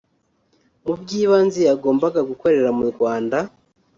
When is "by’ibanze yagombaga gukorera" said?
1.01-2.69